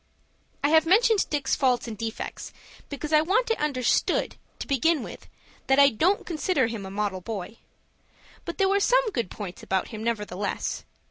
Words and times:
I 0.63 0.69
have 0.69 0.87
mentioned 0.87 1.29
Dick's 1.29 1.55
faults 1.55 1.87
and 1.87 1.95
defects, 1.95 2.51
because 2.89 3.13
I 3.13 3.21
want 3.21 3.51
it 3.51 3.59
understood, 3.59 4.35
to 4.57 4.65
begin 4.65 5.03
with, 5.03 5.29
that 5.67 5.77
I 5.77 5.89
don't 5.91 6.25
consider 6.25 6.65
him 6.65 6.87
a 6.87 6.89
model 6.89 7.21
boy. 7.21 7.57
But 8.43 8.57
there 8.57 8.67
were 8.67 8.79
some 8.79 9.11
good 9.11 9.29
points 9.29 9.61
about 9.61 9.89
him 9.89 10.03
nevertheless. 10.03 10.85